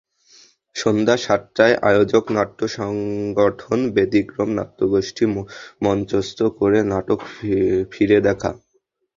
সন্ধ্যা 0.75 1.15
সাতটায় 1.17 1.75
আয়োজক 1.89 2.23
নাট্য 2.35 2.59
সংগঠন 2.77 3.79
ব্যতিক্রম 3.95 4.49
নাট্যগোষ্ঠী 4.57 5.23
মঞ্চস্থ 5.81 6.39
করে 6.57 6.79
নাটক 6.91 7.19
ফিরে 7.91 8.17
দেখা। 8.27 8.51